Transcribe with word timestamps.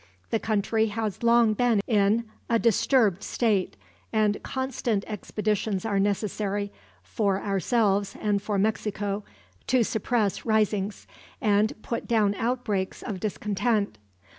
The 0.31 0.39
country 0.39 0.87
has 0.87 1.21
long 1.21 1.53
been 1.53 1.79
in 1.85 2.23
a 2.49 2.57
disturbed 2.57 3.21
state, 3.21 3.77
and 4.11 4.41
constant 4.41 5.05
expeditions 5.05 5.85
are 5.85 5.99
necessary, 5.99 6.71
for 7.03 7.39
ourselves 7.39 8.15
and 8.19 8.41
for 8.41 8.57
Mexico, 8.57 9.23
to 9.67 9.83
suppress 9.83 10.43
risings, 10.43 11.05
and 11.39 11.79
put 11.83 12.07
down 12.07 12.33
outbreaks 12.39 13.03
of 13.03 13.19
discontent. 13.19 13.99